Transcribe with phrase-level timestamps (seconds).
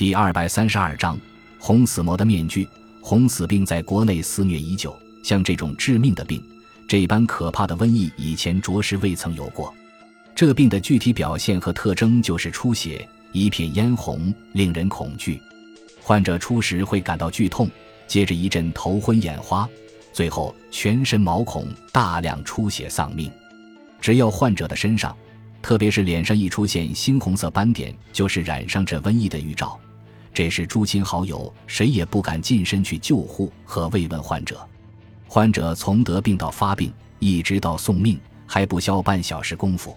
[0.00, 1.20] 第二百三十二章：
[1.58, 2.66] 红死魔的面具。
[3.02, 6.42] 红死病在国内肆虐已久，像这种致命的病，
[6.88, 9.70] 这般可怕的瘟疫，以前着实未曾有过。
[10.34, 15.38] 这病的具体表现和特征就是出血，一片嫣红，令人恐惧。
[16.00, 17.68] 患者初时会感到剧痛，
[18.06, 19.68] 接着一阵头昏眼花，
[20.14, 23.30] 最后全身毛孔大量出血丧命。
[24.00, 25.14] 只要患者的身上，
[25.60, 29.78] 特别是脸上一出现猩红色斑点，就是染上这瘟疫的预兆。
[30.32, 34.66] 这是，诸亲好友谁也不敢近身去救护和慰问患者。
[35.26, 39.96] 患者从得病到发病，一直到送命，还不消半小时功夫。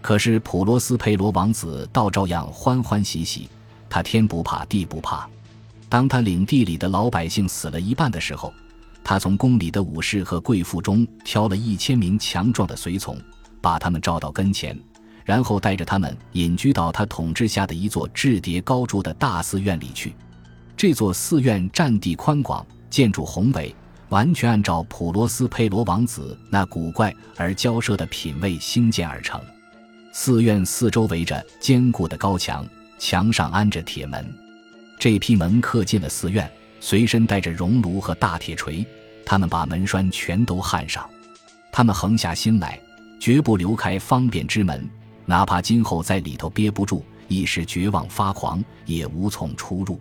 [0.00, 3.48] 可是普罗斯佩罗王子倒照样欢欢喜喜，
[3.88, 5.28] 他天不怕地不怕。
[5.88, 8.52] 当他领地里的老百姓死了一半的时候，
[9.02, 13.18] 他从宫里的武士和贵妇中挑了一千名强壮的随从，
[13.60, 14.78] 把他们召到跟前。
[15.24, 20.14] 然后带着他们隐居到他统治下的一座雉叠高筑的大寺院里去。
[20.76, 23.74] 这座寺院占地宽广，建筑宏伟，
[24.10, 29.40] 完全按照普罗斯佩罗王子那古怪而骄奢的品味兴建而成。
[30.12, 32.66] 寺院四周围着坚固的高墙，
[32.98, 34.24] 墙上安着铁门。
[34.98, 36.48] 这批门客进了寺院，
[36.80, 38.86] 随身带着熔炉和大铁锤。
[39.26, 41.08] 他们把门栓全都焊上。
[41.72, 42.78] 他们横下心来，
[43.18, 44.88] 绝不留开方便之门。
[45.26, 49.98] 哪怕今后在里头憋不住，一时绝望发狂，也无从出入。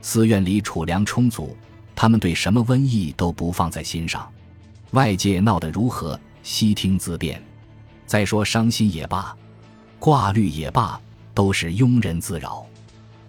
[0.00, 1.56] 寺院里储粮充足，
[1.94, 4.28] 他们对什么瘟疫都不放在心上。
[4.90, 7.42] 外界闹得如何，悉听自便。
[8.06, 9.34] 再说伤心也罢，
[9.98, 11.00] 挂虑也罢，
[11.32, 12.64] 都是庸人自扰。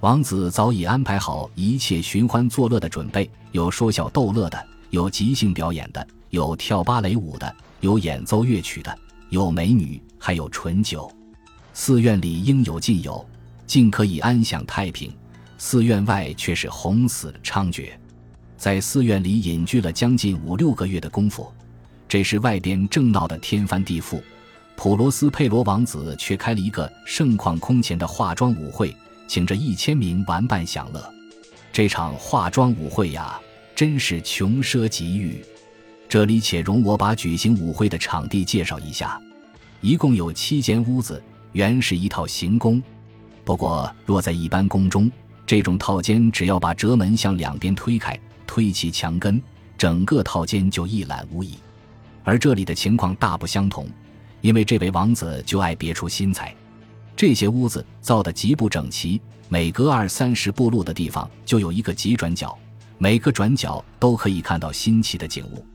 [0.02, 8.96] 王子早已安排好一切寻欢作乐的准备，有说笑逗乐的，有即兴表演的，有跳芭蕾舞的，有演奏乐曲的，
[9.30, 11.10] 有美女，还有醇酒。
[11.78, 13.24] 寺院里应有尽有，
[13.68, 15.12] 尽可以安享太平；
[15.58, 17.90] 寺院外却是红死猖獗。
[18.58, 21.52] 在寺院里隐居了将近五六个月的功夫，
[22.08, 24.22] 这时外边正闹得天翻地覆，
[24.78, 28.96] 普罗斯佩罗王子却开了一个盛况空前的化妆舞会，
[29.28, 31.14] 请着一千名玩伴享乐。
[31.74, 33.38] 这场化妆舞会呀，
[33.76, 35.44] 真是穷奢极欲。
[36.08, 39.22] 这里且容我把举行舞会的场地介绍一下，
[39.82, 41.22] 一共有七间屋子。
[41.56, 42.84] 原是一套行宫，
[43.46, 45.10] 不过若在一般宫中，
[45.46, 49.42] 这种套间只要把折门向两边推开，推起墙根，
[49.78, 51.56] 整个套间就一览无遗。
[52.26, 53.88] 而这里的情况大不相同，
[54.42, 56.54] 因为这位王子就爱别出心裁。
[57.16, 62.54] 这些屋子造得极不整齐，每隔二三十步路的地方就有一个急转角，
[62.98, 65.66] 每个转角都可以看到新奇的景物。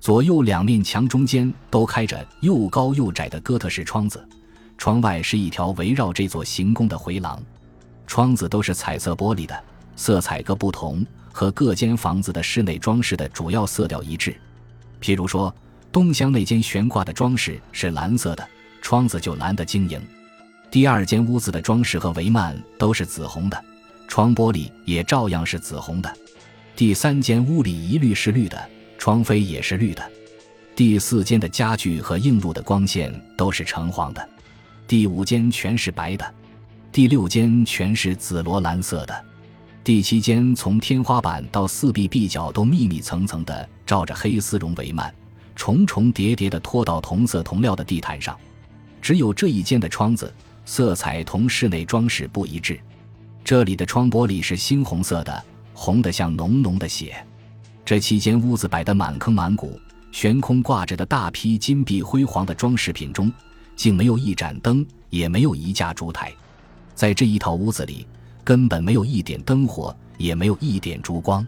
[0.00, 4.28] 左右两面墙中间都开着又高又窄的哥特式窗子。
[4.80, 7.38] 窗外是一条围绕这座行宫的回廊，
[8.06, 9.62] 窗子都是彩色玻璃的，
[9.94, 14.34] 色彩各不同，和各间房子的室内装饰的主要色调一致。
[14.98, 15.54] 譬如说，
[15.92, 18.48] 东厢那间悬挂的装饰是蓝色的，
[18.80, 20.00] 窗子就蓝得晶莹；
[20.70, 23.64] 第二间屋子的装饰和帷幔都是紫红的，
[24.08, 26.08] 窗玻璃也照样是紫红的；
[26.74, 28.58] 第三间屋里一律是绿的，
[28.96, 30.02] 窗扉也是绿的；
[30.74, 34.26] 第四间的家具和映入的光线都是橙黄的。
[34.90, 36.34] 第五间全是白的，
[36.90, 39.24] 第六间全是紫罗兰色的，
[39.84, 45.08] 第七间从天花板到四壁壁角都密密层层的罩着黑丝绒帷幔，
[45.54, 48.36] 重重叠叠的拖到同色同料的地毯上。
[49.00, 50.34] 只有这一间的窗子
[50.64, 52.80] 色彩同室内装饰不一致，
[53.44, 57.14] 这里的窗玻璃是猩红色的，红的像浓浓的血。
[57.84, 59.80] 这期间屋子摆得满坑满谷，
[60.10, 63.32] 悬空挂着的大批金碧辉煌的装饰品中。
[63.80, 66.34] 竟没有一盏灯，也没有一架烛台，
[66.94, 68.06] 在这一套屋子里，
[68.44, 71.46] 根本没有一点灯火，也没有一点烛光。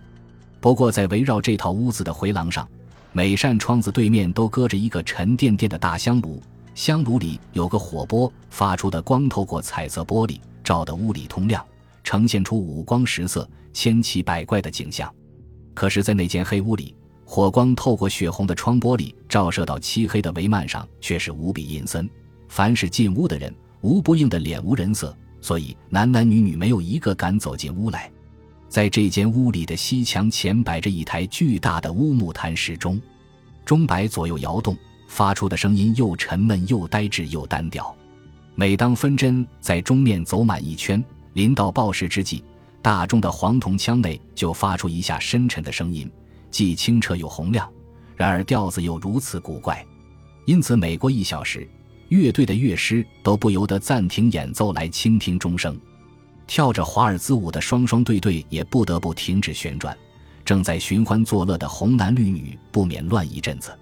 [0.59, 2.67] 不过，在围绕这套屋子的回廊上，
[3.13, 6.43] 每扇窗子对面都搁着一个沉甸甸的大香炉，
[6.75, 11.63] 香炉里有个火波发出的光，透过彩色玻璃，照得屋里通亮，
[12.03, 15.15] 呈现出五光十色、千奇百怪的景象。
[15.75, 16.95] 可是，在那间黑屋里，
[17.27, 22.09] 火光透过血红的窗玻璃，照射到漆黑的帷幔上，却是无比阴森。
[22.53, 23.51] 凡是进屋的人，
[23.81, 28.13] 无不应得脸无人色，所以男男女女没有一个敢走进屋来。
[28.69, 33.01] 在这间屋里的西墙前摆着一台巨大的乌木坛时钟，
[33.65, 34.77] 钟摆左右摇动，
[35.09, 37.97] 发出的声音又沉闷又呆滞又单调。
[38.55, 41.03] 每当分针在钟面走满一圈，
[41.33, 42.45] 临到报时之际，
[42.83, 46.07] 大钟的黄铜腔内就发出一下深沉的声音，
[46.51, 47.67] 既清澈又洪亮，
[48.15, 49.83] 然而调子又如此古怪，
[50.45, 51.67] 因此每过一小时。
[52.13, 55.81] 乐队的乐师都不由得暂停演奏来倾听钟声，
[56.47, 59.97] 跳着华尔兹舞的双双对对也不得不停止旋转，
[60.45, 63.75] 正在寻欢作乐的红男绿女不免乱一阵子。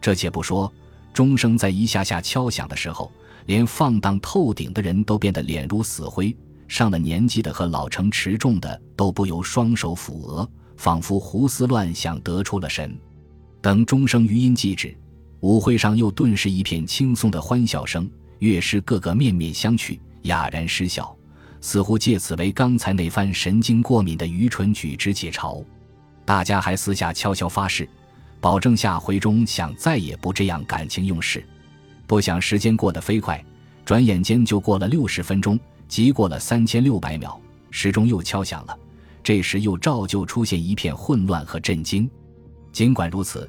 [0.00, 0.72] 这且不说，
[1.12, 3.12] 钟声在一下下敲响的时候，
[3.44, 6.34] 连放荡透顶的人都变得脸如死灰，
[6.68, 10.48] 上了年纪的和老成持重的都不由双手抚额，
[10.78, 12.98] 仿佛胡思乱想得出了神。
[13.60, 14.96] 等钟声余音既止。
[15.46, 18.10] 舞会上又顿时一片轻松的欢笑声，
[18.40, 21.16] 乐师个个面面相觑，哑然失笑，
[21.60, 25.64] 似乎借此为刚才那番神经过敏的愚蠢举止解嘲。
[26.24, 27.88] 大家还私下悄悄发誓，
[28.40, 31.46] 保证下回中想再也不这样感情用事。
[32.08, 33.40] 不想时间过得飞快，
[33.84, 35.56] 转眼间就过了六十分钟，
[35.86, 37.40] 即过了三千六百秒，
[37.70, 38.76] 时钟又敲响了。
[39.22, 42.10] 这时又照旧出现一片混乱和震惊。
[42.72, 43.48] 尽管如此。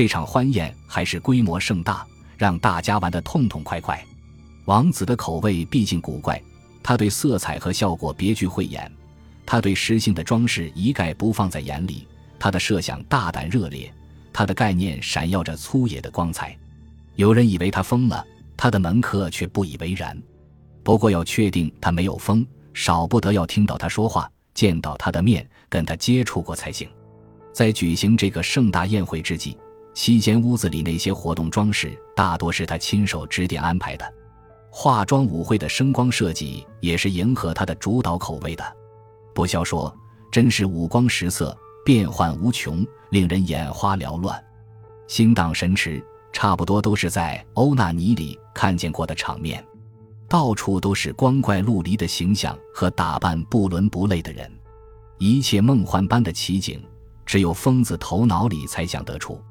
[0.00, 2.06] 这场欢宴还是规模盛大，
[2.38, 4.02] 让大家玩得痛痛快快。
[4.64, 6.42] 王子的口味毕竟古怪，
[6.82, 8.90] 他对色彩和效果别具慧眼，
[9.44, 12.08] 他对诗性的装饰一概不放在眼里。
[12.38, 13.92] 他的设想大胆热烈，
[14.32, 16.56] 他的概念闪耀着粗野的光彩。
[17.16, 18.24] 有人以为他疯了，
[18.56, 20.18] 他的门客却不以为然。
[20.82, 22.42] 不过要确定他没有疯，
[22.72, 26.88] 少不得要听到他说话，见到他的面，跟他接触过才行。
[27.52, 29.54] 在举行这个盛大宴会之际。
[29.92, 34.14] 期间屋子里那些活动装饰大多是他亲手指点安排的，
[34.70, 38.76] 化妆舞会的声光设计也是迎合他的主导口味的。
[39.34, 39.94] 不消说，
[40.30, 44.42] 真是五光十色，变幻无穷，令人眼花缭乱，
[45.06, 46.02] 心荡神驰。
[46.32, 49.62] 差不多都是在欧纳尼里看见过的场面，
[50.28, 54.48] 到处都是光怪陆离的形象和打扮不伦不类的人，
[55.18, 56.80] 一切梦幻般的奇景，
[57.26, 59.42] 只有疯子头脑里才想得出。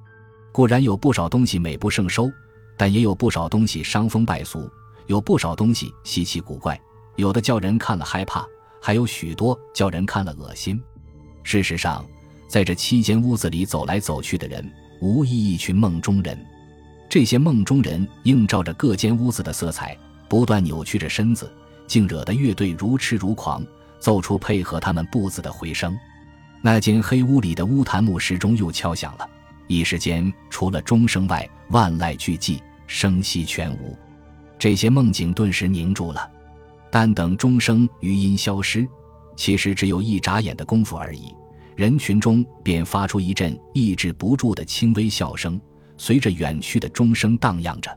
[0.51, 2.31] 固然有不少东西美不胜收，
[2.77, 4.69] 但也有不少东西伤风败俗，
[5.07, 6.79] 有不少东西稀奇古怪，
[7.15, 8.45] 有的叫人看了害怕，
[8.81, 10.81] 还有许多叫人看了恶心。
[11.43, 12.05] 事实上，
[12.47, 14.69] 在这七间屋子里走来走去的人，
[15.01, 16.37] 无疑一群梦中人。
[17.09, 19.97] 这些梦中人映照着各间屋子的色彩，
[20.27, 21.51] 不断扭曲着身子，
[21.87, 23.65] 竟惹得乐队如痴如狂，
[23.99, 25.97] 奏出配合他们步子的回声。
[26.61, 29.29] 那间黑屋里的乌檀木时钟又敲响了。
[29.69, 33.95] 一时间，除了钟声外，万籁俱寂，声息全无。
[34.57, 36.27] 这些梦境顿时凝住了。
[36.89, 38.87] 但等钟声余音消失，
[39.35, 41.35] 其实只有一眨眼的功夫而已。
[41.75, 45.61] 人群中便发出一阵抑制不住的轻微笑声，
[45.97, 47.95] 随着远去的钟声荡漾着。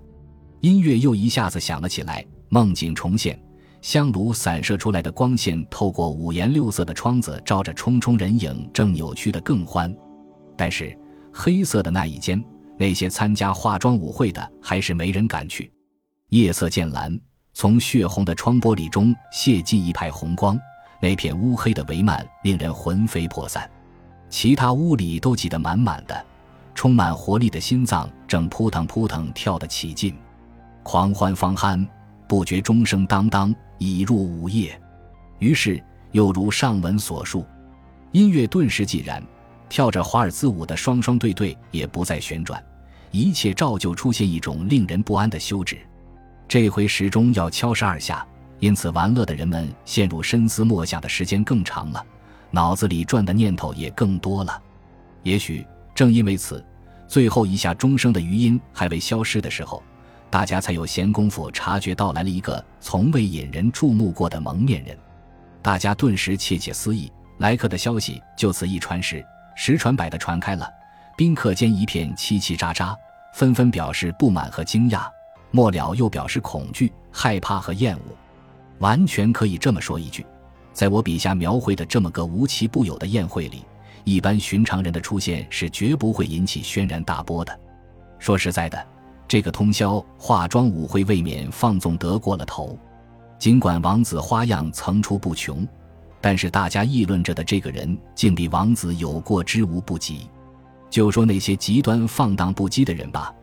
[0.60, 3.42] 音乐又一下子响了起来，梦境重现。
[3.80, 9.90] 香炉散射出来的光线，透过五颜六色的窗子，照着冲冲人影，正扭曲得更欢。
[10.54, 10.94] 但是。
[11.32, 12.42] 黑色的那一间，
[12.78, 15.72] 那些参加化妆舞会的还是没人敢去。
[16.28, 17.18] 夜色渐蓝，
[17.54, 20.58] 从血红的窗玻璃中泻进一排红光，
[21.00, 23.68] 那片乌黑的帷幔令人魂飞魄散。
[24.28, 26.24] 其他屋里都挤得满满的，
[26.74, 30.14] 充满活力的心脏正扑腾扑腾跳得起劲，
[30.82, 31.86] 狂欢方酣，
[32.26, 34.80] 不觉钟声当当已入午夜。
[35.38, 35.82] 于是，
[36.12, 37.44] 又如上文所述，
[38.12, 39.22] 音乐顿时寂然。
[39.72, 42.62] 跳着华尔兹舞的双双对对也不再旋转，
[43.10, 45.78] 一切照旧出现一种令人不安的休止。
[46.46, 48.22] 这回时钟要敲十二下，
[48.58, 52.04] 因此玩乐的人们陷入深思默想的时间更长了，
[52.50, 54.62] 脑子里转的念头也更多了。
[55.22, 56.62] 也许正因为此，
[57.08, 59.82] 最后一下钟声的余音还未消失的时候，
[60.28, 64.94] 大家才有闲工夫察觉到来了一个从未引人注目过的蒙面人。
[65.62, 69.24] 大家顿时窃窃私语，来客的消息就此一传十。
[69.54, 70.68] 十传百的传开了，
[71.16, 72.96] 宾客间一片叽叽喳喳，
[73.34, 75.06] 纷纷表示不满和惊讶，
[75.50, 78.02] 末了又表示恐惧、害怕和厌恶。
[78.78, 80.26] 完全可以这么说一句，
[80.72, 83.64] 在我笔下描绘的这么个无奇不有的宴会里，
[84.04, 87.56] 一般寻常人的出现是绝不会引起轩然大波的。
[88.18, 88.84] 说实在的，
[89.28, 92.76] 这个通宵化妆舞会未免放纵得过了头，
[93.38, 95.66] 尽管王子花样层出不穷。
[96.22, 100.28] 但是大家议论着的这个人，竟比王子有过之无不及。
[100.88, 103.34] 就说那些极端放荡不羁的人吧，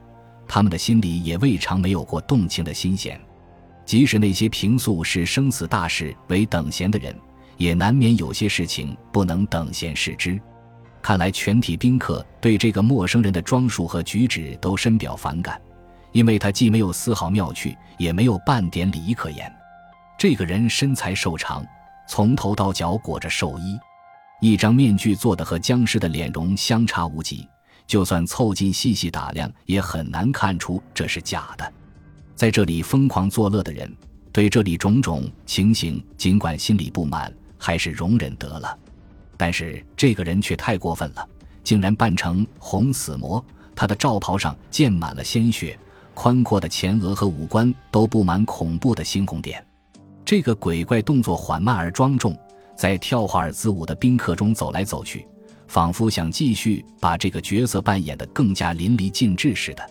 [0.47, 3.19] 他们的心里也未尝没有过动情的心弦。
[3.85, 7.13] 即使那些平素视生死大事为等闲的人，
[7.57, 10.39] 也难免有些事情不能等闲视之。
[11.01, 15.59] 看来全体宾客对这个陌生人的装束和举止都深表反感，
[16.11, 19.51] 因为他既没有丝毫妙趣，也没有半点礼仪可言。
[20.17, 21.65] 这个人身材瘦长。
[22.09, 23.77] 从头到脚裹着寿衣，
[24.41, 27.47] 一张面具做的和僵尸的脸容相差无几，
[27.85, 31.71] 就算凑近细细打量，也很难看出这是假的。
[32.35, 33.95] 在这里疯狂作乐的人，
[34.31, 38.75] 对这里种种情形，尽管心里不满，还是容忍得了。
[39.37, 41.29] 但是这个人却太过分了，
[41.63, 43.43] 竟然扮成红死魔。
[43.75, 45.77] 他的罩袍上溅满了鲜血，
[46.15, 49.63] 宽阔的前额和五官都布满恐怖的猩红点。
[50.29, 52.37] 这个鬼怪动作缓慢而庄重，
[52.75, 55.27] 在跳华尔兹舞的宾客中走来走去，
[55.67, 59.83] 仿佛想继续把这个角色扮演得更加淋漓尽致似的。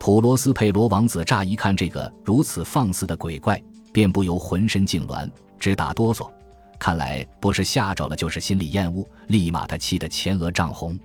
[0.00, 5.30] 普罗斯佩罗王子乍一看这个如此放肆的鬼怪，便不由浑身痉挛，
[5.60, 6.28] 直打哆嗦。
[6.76, 9.06] 看来不是吓着了，就是心里厌恶。
[9.28, 10.98] 立马他气得前额涨红，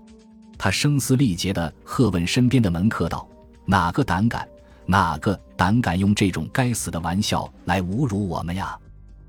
[0.57, 3.29] 他声嘶力竭地喝问身边的门客道
[3.67, 4.47] ：“哪个胆敢？
[4.85, 8.77] 哪个胆敢用这种该死的玩笑来侮辱我们呀？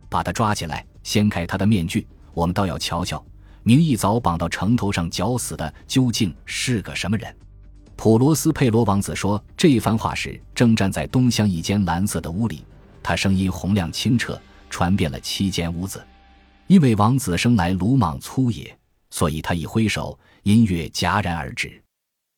[0.08, 3.24] 把他抓起来，掀开他的面具，我们倒要瞧瞧，
[3.62, 7.34] 明一早绑到城头上绞死的究竟是个什么人。”
[7.96, 12.64] 普罗斯佩罗王子说这一番话时，正站在东厢一间蓝色的屋里，
[13.02, 16.04] 他声音洪亮清澈，传遍了七间屋子。
[16.66, 18.76] 因为王子生来鲁莽粗野，
[19.10, 21.80] 所以他一挥手，音乐戛然而止。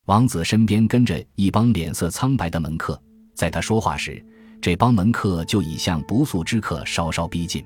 [0.05, 3.01] 王子身边跟着一帮脸色苍白的门客，
[3.37, 4.25] 在他说话时，
[4.59, 7.63] 这帮门客就已向不速之客稍稍逼近。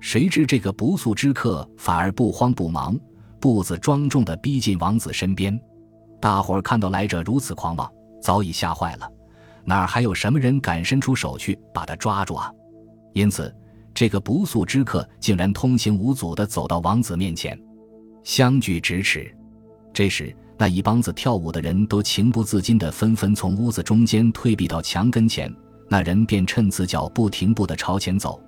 [0.00, 2.94] 谁知这个不速之客反而不慌不忙，
[3.40, 5.58] 步子庄重地逼近王子身边。
[6.20, 9.10] 大伙儿看到来者如此狂妄，早已吓坏了，
[9.64, 12.52] 哪儿还有什么人敢伸出手去把他抓住啊？
[13.14, 13.52] 因此。
[13.94, 17.60] 这个不速之客竟然通行无阻地走到王子面前，
[18.22, 19.34] 相距咫尺。
[19.92, 25.54] 这时，那一帮子跳舞的人都情不自禁地纷纷从屋子中间退避到墙跟前。
[25.86, 28.38] 那人便趁此脚步停步地朝前走，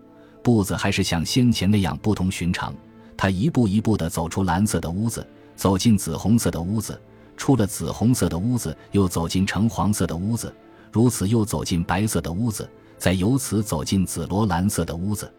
[0.43, 2.75] 步子还是像先前那样不同寻常。
[3.17, 7.01] 他一步一步地走出蓝色的屋子，走进紫红色的屋子，
[7.37, 10.53] 出了紫红色的屋子，又走进橙黄色的屋子，
[10.91, 15.33] 如此又走进白色的屋子，再由此走进紫罗兰色的屋子。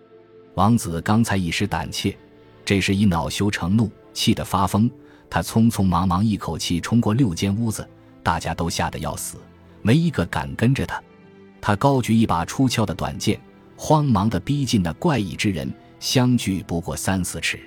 [0.55, 2.17] 王子刚才一时胆怯，
[2.63, 4.89] 这时已恼羞成怒，气得发疯。
[5.31, 7.87] 他匆匆忙忙一口气冲过六间屋子，
[8.21, 9.37] 大家都吓得要死，
[9.81, 11.01] 没一个敢跟着他。
[11.61, 13.39] 他高举一把出鞘的短剑，
[13.77, 17.57] 慌忙地逼近那怪异之人，相距不过三四尺。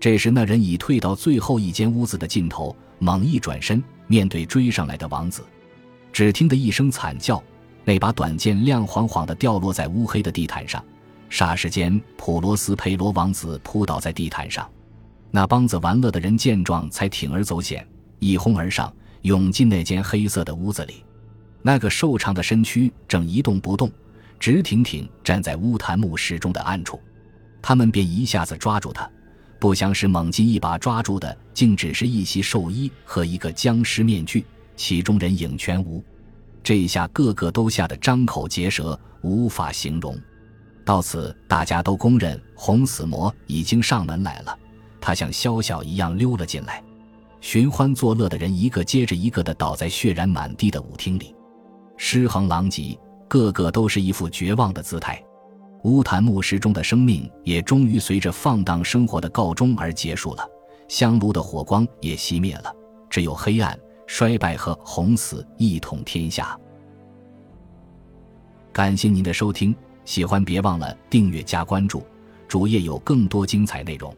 [0.00, 5.44] 这时那人已退到最后一间屋子的尽头，猛一转身，面对追上来的王子，
[6.12, 7.40] 只听得一声惨叫，
[7.84, 10.84] 那把短剑亮晃晃地掉落在乌黑的地毯上。
[11.30, 14.68] 霎时间，普罗斯佩罗王子扑倒在地毯上，
[15.30, 17.86] 那帮子玩乐的人见状，才铤而走险，
[18.18, 18.92] 一哄而上，
[19.22, 21.04] 涌进那间黑色的屋子里。
[21.60, 23.90] 那个瘦长的身躯正一动不动，
[24.38, 27.00] 直挺挺站在乌檀木石中的暗处。
[27.60, 29.10] 他们便一下子抓住他，
[29.58, 36.02] 不想使猛劲一把抓住的，竟只是一袭寿衣和一个僵尸面具，其中人影全无。
[36.62, 40.18] 这一下，个个都吓得张口结舌，无法形容。
[40.84, 44.58] 到此，大家都公认红死魔已经上门来了。
[45.08, 46.84] 他像宵小一样溜了进来，
[47.40, 51.34] 寻欢作乐的人一个接着一个的倒在血染满地的舞厅里，
[51.96, 52.94] 尸横狼藉，
[53.26, 55.18] 个个都是一副绝望的姿态。
[55.84, 60.46] 乌檀木石中的生命也终于随着放荡生活的告终而结束了，
[60.88, 62.70] 香炉的火光也熄灭了，
[63.08, 66.54] 只有黑暗、衰败和红死一统天下。
[68.74, 69.74] 感谢您的收听。
[70.04, 72.04] 喜欢别忘了订阅加关注，
[72.46, 74.14] 主页有更多精彩内容。